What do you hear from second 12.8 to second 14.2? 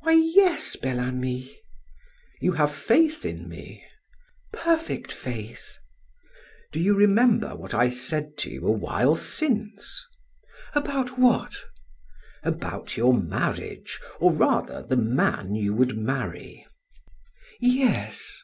your marriage,